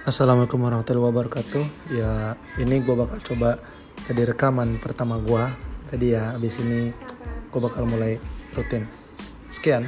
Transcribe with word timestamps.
Assalamualaikum 0.00 0.64
warahmatullahi 0.64 1.12
wabarakatuh. 1.12 1.92
Ya, 1.92 2.32
ini 2.56 2.80
gue 2.80 2.96
bakal 2.96 3.20
coba 3.20 3.60
tadi 4.08 4.24
rekaman 4.24 4.80
pertama 4.80 5.20
gue. 5.20 5.44
Tadi 5.92 6.16
ya, 6.16 6.32
abis 6.40 6.64
ini 6.64 6.88
gue 7.52 7.60
bakal 7.60 7.84
mulai 7.84 8.16
rutin. 8.56 8.88
Sekian. 9.52 9.84